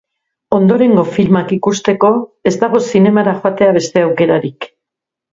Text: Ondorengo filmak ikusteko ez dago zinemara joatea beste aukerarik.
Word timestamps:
Ondorengo 0.59 1.01
filmak 1.17 1.51
ikusteko 1.57 2.09
ez 2.51 2.53
dago 2.63 2.81
zinemara 2.93 3.35
joatea 3.43 3.75
beste 3.77 4.03
aukerarik. 4.07 4.69